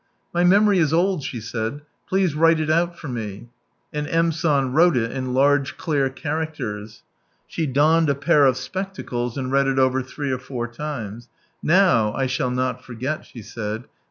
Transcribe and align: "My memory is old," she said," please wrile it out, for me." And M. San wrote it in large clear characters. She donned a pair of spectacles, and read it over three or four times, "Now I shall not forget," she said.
"My 0.33 0.43
memory 0.43 0.79
is 0.79 0.93
old," 0.93 1.21
she 1.23 1.39
said," 1.39 1.81
please 2.09 2.33
wrile 2.33 2.59
it 2.59 2.71
out, 2.71 2.97
for 2.97 3.07
me." 3.07 3.49
And 3.93 4.07
M. 4.07 4.31
San 4.31 4.73
wrote 4.73 4.97
it 4.97 5.11
in 5.11 5.35
large 5.35 5.77
clear 5.77 6.09
characters. 6.09 7.03
She 7.45 7.67
donned 7.67 8.09
a 8.09 8.15
pair 8.15 8.47
of 8.47 8.57
spectacles, 8.57 9.37
and 9.37 9.51
read 9.51 9.67
it 9.67 9.77
over 9.77 10.01
three 10.01 10.31
or 10.31 10.39
four 10.39 10.67
times, 10.67 11.29
"Now 11.61 12.13
I 12.13 12.25
shall 12.25 12.49
not 12.49 12.83
forget," 12.83 13.25
she 13.27 13.43
said. 13.43 13.83